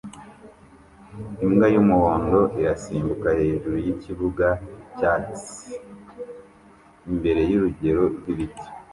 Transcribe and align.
Imbwa 1.45 1.67
y'umuhondo 1.73 2.39
irasimbuka 2.59 3.29
hejuru 3.39 3.75
yikibuga 3.85 4.47
cyatsi 4.97 5.59
imbere 7.09 7.41
yurugero 7.51 8.01
rwibiti 8.15 8.65